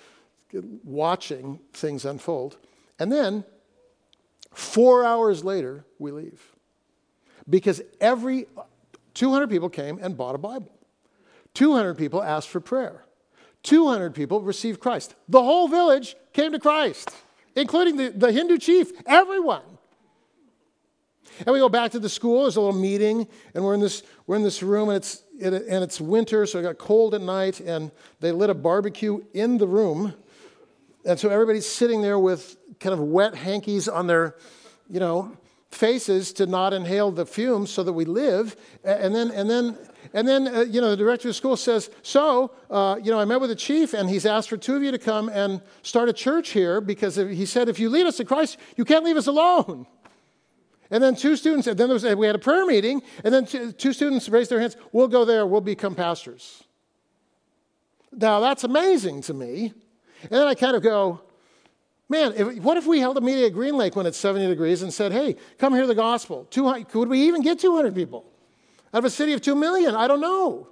[0.84, 2.56] watching things unfold.
[2.98, 3.44] And then,
[4.52, 6.42] four hours later, we leave.
[7.48, 8.46] Because every
[9.14, 10.72] 200 people came and bought a Bible.
[11.54, 13.04] 200 people asked for prayer.
[13.62, 15.14] 200 people received Christ.
[15.28, 17.10] The whole village came to Christ,
[17.54, 19.62] including the, the Hindu chief, everyone.
[21.38, 22.42] And we go back to the school.
[22.42, 25.54] There's a little meeting, and we're in this, we're in this room, and it's, and
[25.54, 27.90] it's winter, so it got cold at night, and
[28.20, 30.14] they lit a barbecue in the room.
[31.04, 34.36] And so everybody's sitting there with kind of wet hankies on their,
[34.88, 35.36] you know,
[35.70, 38.56] faces to not inhale the fumes so that we live.
[38.84, 39.78] And then, and then,
[40.12, 43.24] and then, uh, you know, the director of school says, "So, uh, you know, I
[43.24, 46.08] met with the chief, and he's asked for two of you to come and start
[46.08, 49.16] a church here because he said, if you lead us to Christ, you can't leave
[49.16, 49.86] us alone."
[50.90, 53.46] And then two students, and then there was, we had a prayer meeting, and then
[53.46, 56.64] two, two students raised their hands, we'll go there, we'll become pastors.
[58.12, 59.72] Now, that's amazing to me.
[60.22, 61.20] And then I kind of go,
[62.08, 64.82] man, if, what if we held a meeting at Green Lake when it's 70 degrees
[64.82, 66.46] and said, hey, come hear the gospel?
[66.50, 68.24] 200, could we even get 200 people?
[68.92, 69.94] Out of a city of 2 million?
[69.94, 70.66] I don't know.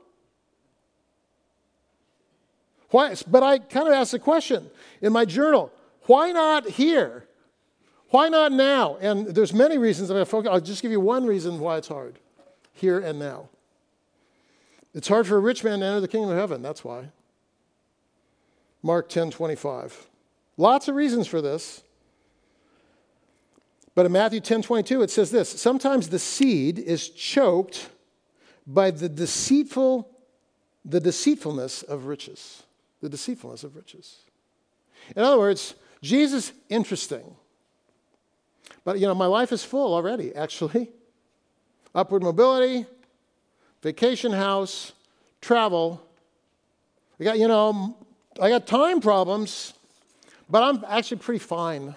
[2.90, 3.14] Why?
[3.26, 4.68] But I kind of asked the question
[5.00, 5.70] in my journal
[6.06, 7.27] why not here?
[8.10, 8.96] Why not now?
[9.00, 10.50] And there's many reasons going to focus.
[10.50, 12.18] I'll just give you one reason why it's hard
[12.72, 13.48] here and now.
[14.94, 16.62] It's hard for a rich man to enter the kingdom of heaven.
[16.62, 17.10] That's why.
[18.82, 20.06] Mark 10 25.
[20.56, 21.82] Lots of reasons for this.
[23.94, 27.90] But in Matthew 10 22, it says this Sometimes the seed is choked
[28.66, 30.08] by the deceitful,
[30.84, 32.62] the deceitfulness of riches.
[33.00, 34.16] The deceitfulness of riches.
[35.14, 37.36] In other words, Jesus, interesting.
[38.88, 40.88] But, you know, my life is full already, actually.
[41.94, 42.86] Upward mobility,
[43.82, 44.92] vacation house,
[45.42, 46.00] travel.
[47.20, 47.98] I got, you know,
[48.40, 49.74] I got time problems,
[50.48, 51.96] but I'm actually pretty fine.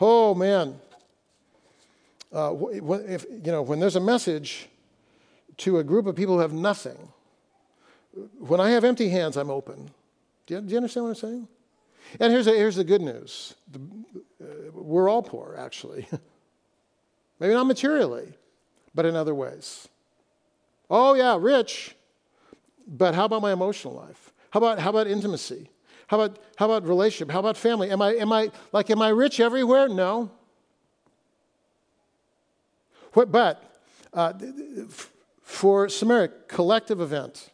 [0.00, 0.80] Oh, man.
[2.32, 4.66] Uh, if, you know, when there's a message
[5.58, 6.98] to a group of people who have nothing,
[8.40, 9.92] when I have empty hands, I'm open.
[10.48, 11.48] Do you, do you understand what I'm saying?
[12.20, 13.80] And here's, a, here's the good news the,
[14.42, 16.06] uh, we're all poor, actually.
[17.40, 18.32] Maybe not materially,
[18.94, 19.88] but in other ways.
[20.88, 21.96] Oh, yeah, rich.
[22.86, 24.32] but how about my emotional life?
[24.50, 25.68] How about, how about intimacy?
[26.06, 27.32] How about, how about relationship?
[27.32, 27.90] How about family?
[27.90, 29.88] Am I, am I, like, am I rich everywhere?
[29.88, 30.30] No.
[33.14, 33.80] What, but
[34.12, 34.32] uh,
[35.42, 37.50] for Samaria, collective event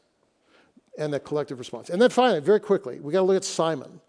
[0.99, 1.91] and the collective response.
[1.91, 4.01] And then finally, very quickly, we got to look at Simon.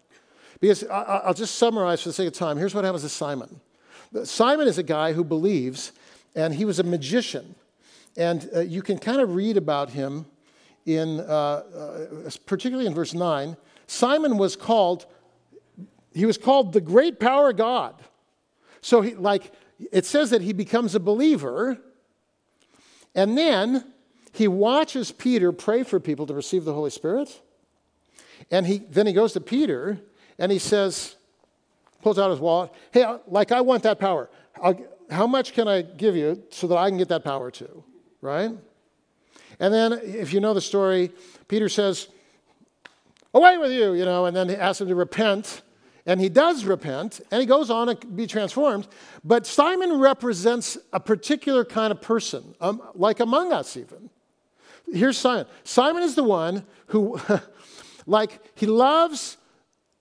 [0.62, 2.56] Because I, will just summarize for the sake of time.
[2.56, 3.60] Here's what happens to Simon
[4.22, 5.90] Simon is a guy who believes,
[6.36, 7.56] and he was a magician.
[8.16, 10.24] And uh, you can kind of read about him
[10.86, 13.56] in, uh, uh, particularly in verse 9.
[13.88, 15.06] Simon was called,
[16.14, 17.96] he was called the great power of God.
[18.82, 19.52] So, he, like,
[19.90, 21.76] it says that he becomes a believer,
[23.16, 23.84] and then
[24.32, 27.40] he watches Peter pray for people to receive the Holy Spirit.
[28.48, 29.98] And he, then he goes to Peter
[30.42, 31.14] and he says,
[32.02, 34.28] pulls out his wallet, hey, like, I want that power.
[34.60, 34.76] I'll,
[35.08, 37.84] how much can I give you so that I can get that power too?
[38.20, 38.50] Right?
[39.60, 41.12] And then, if you know the story,
[41.46, 42.08] Peter says,
[43.32, 45.62] Away with you, you know, and then he asks him to repent.
[46.06, 48.88] And he does repent, and he goes on to be transformed.
[49.22, 54.10] But Simon represents a particular kind of person, um, like among us, even.
[54.92, 55.46] Here's Simon.
[55.62, 57.20] Simon is the one who,
[58.06, 59.36] like, he loves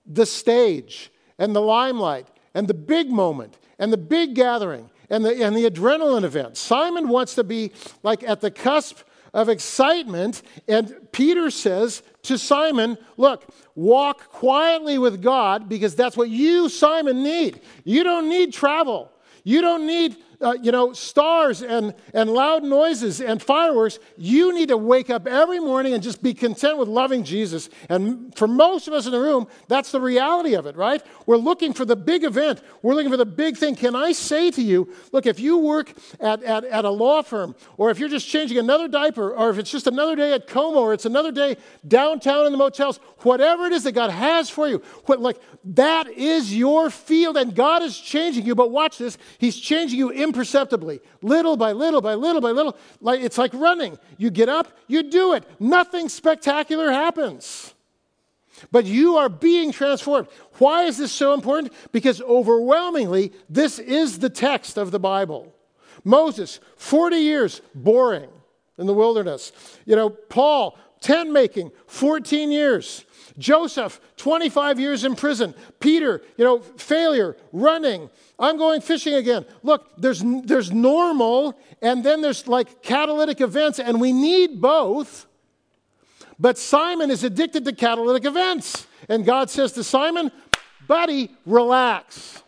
[0.05, 5.43] the stage and the limelight and the big moment and the big gathering and the,
[5.43, 6.57] and the adrenaline event.
[6.57, 7.71] Simon wants to be
[8.03, 8.99] like at the cusp
[9.33, 10.41] of excitement.
[10.67, 13.45] And Peter says to Simon, Look,
[13.75, 17.61] walk quietly with God because that's what you, Simon, need.
[17.83, 19.11] You don't need travel.
[19.43, 24.69] You don't need uh, you know, stars and, and loud noises and fireworks, you need
[24.69, 27.69] to wake up every morning and just be content with loving Jesus.
[27.89, 31.03] And for most of us in the room, that's the reality of it, right?
[31.25, 32.61] We're looking for the big event.
[32.81, 33.75] We're looking for the big thing.
[33.75, 37.55] Can I say to you, look, if you work at, at, at a law firm,
[37.77, 40.79] or if you're just changing another diaper, or if it's just another day at Como,
[40.79, 44.67] or it's another day downtown in the motels, whatever it is that God has for
[44.67, 48.55] you, what, like that is your field, and God is changing you.
[48.55, 52.77] But watch this, He's changing you imperceptibly, little by little by little by little.
[53.01, 53.99] Like it's like running.
[54.17, 55.43] You get up, you do it.
[55.59, 57.73] Nothing spectacular happens.
[58.71, 60.27] But you are being transformed.
[60.59, 61.73] Why is this so important?
[61.91, 65.53] Because overwhelmingly, this is the text of the Bible.
[66.03, 68.29] Moses, 40 years, boring
[68.77, 69.51] in the wilderness.
[69.85, 73.05] You know, Paul, tent making, 14 years.
[73.41, 75.53] Joseph, 25 years in prison.
[75.79, 78.09] Peter, you know, failure, running.
[78.39, 79.45] I'm going fishing again.
[79.63, 85.25] Look, there's, there's normal, and then there's like catalytic events, and we need both.
[86.39, 88.87] But Simon is addicted to catalytic events.
[89.09, 90.31] And God says to Simon,
[90.87, 92.41] buddy, relax.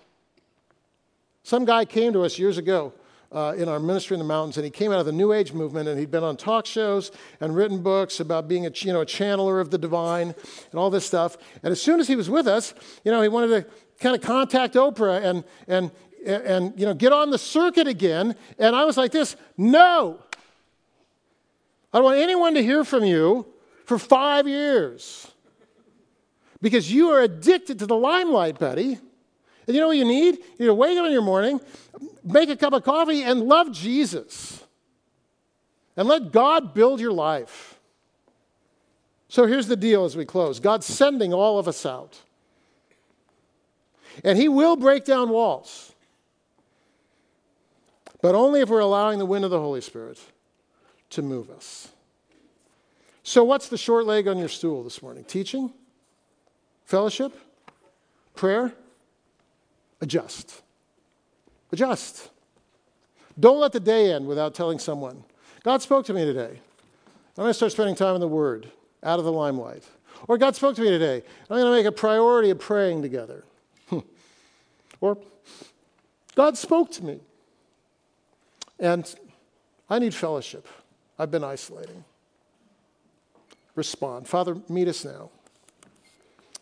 [1.43, 2.93] Some guy came to us years ago
[3.33, 5.53] uh, in our ministry in the mountains, and he came out of the New Age
[5.53, 9.01] movement, and he'd been on talk shows and written books about being a you know
[9.01, 10.35] a channeler of the divine
[10.71, 11.37] and all this stuff.
[11.63, 12.73] And as soon as he was with us,
[13.03, 13.65] you know, he wanted to
[13.99, 15.91] kind of contact Oprah and and
[16.25, 18.35] and you know get on the circuit again.
[18.59, 20.19] And I was like this, no.
[21.91, 23.45] I don't want anyone to hear from you
[23.85, 25.31] for five years
[26.61, 28.97] because you are addicted to the limelight, buddy.
[29.67, 30.35] And you know what you need?
[30.35, 31.59] You need to wake up in your morning,
[32.23, 34.63] make a cup of coffee, and love Jesus.
[35.95, 37.79] And let God build your life.
[39.27, 42.19] So here's the deal as we close God's sending all of us out.
[44.23, 45.93] And He will break down walls,
[48.21, 50.19] but only if we're allowing the wind of the Holy Spirit
[51.11, 51.89] to move us.
[53.23, 55.23] So, what's the short leg on your stool this morning?
[55.23, 55.71] Teaching?
[56.85, 57.33] Fellowship?
[58.35, 58.73] Prayer?
[60.01, 60.62] Adjust.
[61.73, 62.29] Adjust.
[63.39, 65.23] Don't let the day end without telling someone.
[65.63, 66.51] God spoke to me today.
[66.51, 68.71] I'm going to start spending time in the Word,
[69.01, 69.83] out of the limelight.
[70.27, 71.23] Or God spoke to me today.
[71.49, 73.43] I'm going to make a priority of praying together.
[75.01, 75.17] or
[76.35, 77.19] God spoke to me.
[78.79, 79.11] And
[79.89, 80.67] I need fellowship.
[81.17, 82.03] I've been isolating.
[83.73, 84.27] Respond.
[84.27, 85.31] Father, meet us now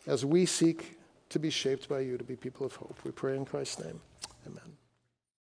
[0.08, 0.98] as we seek
[1.28, 2.98] to be shaped by you to be people of hope.
[3.04, 4.00] We pray in Christ's name.
[4.48, 4.78] Amen.